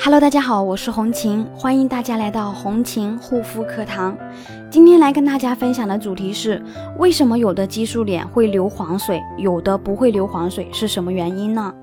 [0.00, 4.16] Hello，大家好，我是红琴，欢迎大家来到红琴护肤课堂。
[4.70, 6.62] 今天来跟大家分享的主题是：
[6.98, 11.74] 为什么有的激素脸会流黄水，有的不会流黄水，是什么原因呢？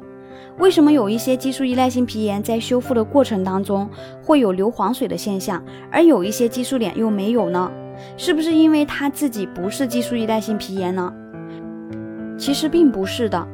[0.60, 3.88] 为什么有一些激素依赖性皮炎在修复的过程当中
[4.24, 5.62] 会有流黄水的现象，
[5.92, 7.70] 而有一些激素脸又没有呢？
[8.16, 11.14] 是不是因为它自己不是激素依赖性皮炎呢？
[12.38, 13.46] 其实并不是的。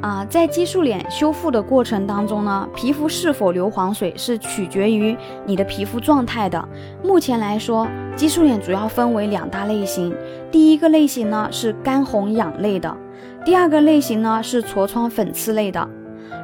[0.00, 6.68] 啊，在激素脸修复的过程当中呢，皮肤是否流黄水是取决于你的皮肤状态的。
[7.04, 10.14] 目前来说，激素脸主要分为两大类型，
[10.50, 12.96] 第一个类型呢是干红痒类的，
[13.44, 15.86] 第二个类型呢是痤疮粉刺类的。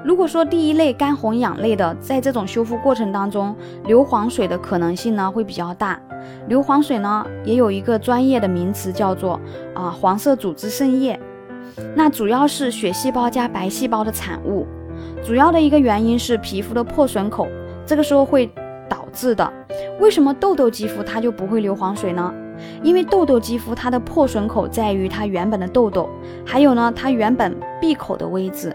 [0.04, 5.98] 如果说第一类干红痒类的，在这种修复过程当中流黄水的可能性呢会比较大。
[6.48, 9.40] 流黄水呢也有一个专业的名词叫做
[9.74, 11.18] 啊黄色组织渗液。
[11.94, 14.66] 那主要是血细胞加白细胞的产物，
[15.24, 17.46] 主要的一个原因是皮肤的破损口，
[17.84, 18.50] 这个时候会
[18.88, 19.52] 导致的。
[20.00, 22.32] 为什么痘痘肌肤它就不会流黄水呢？
[22.82, 26.08] 因为痘痘肌肤它的破损口在于它原本的痘痘，
[26.44, 28.74] 还有呢它原本闭口的位置。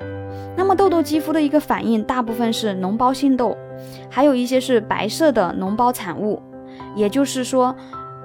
[0.56, 3.58] 那么痘痘肌肤的一个反应，大部分是脓包性痘，
[4.10, 6.42] 还有一些是白色的脓包产物。
[6.96, 7.74] 也就是说，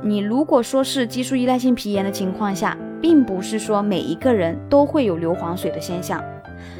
[0.03, 2.77] 你如果说是激素依赖性皮炎的情况下。
[3.01, 6.23] 并不是说每一个人都会有流黄水的现象。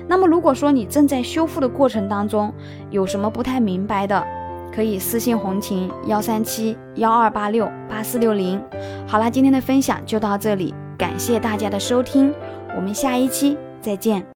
[0.09, 2.53] 那么，如果说你正在修复的过程当中，
[2.91, 4.25] 有什么不太明白的，
[4.75, 8.61] 可以私信红琴幺三七幺二八六八四六零。
[9.07, 12.33] 好啦，今天的分享就到这里，感谢大家的收听，
[12.75, 14.27] 我们下一期再见。